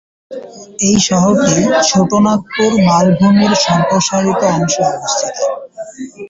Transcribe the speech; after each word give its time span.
এই 0.79 0.97
শহরটি 1.07 1.53
ছোটনাগপুর 1.89 2.71
মালভূমির 2.87 3.53
সম্প্রসারিত 3.65 4.41
অংশে 4.51 4.81
অবস্থিত। 4.89 5.37